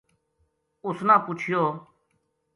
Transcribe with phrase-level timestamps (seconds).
[0.85, 1.63] اس نا پُچھیو